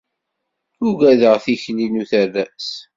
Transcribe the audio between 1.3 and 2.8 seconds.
tikli n uterras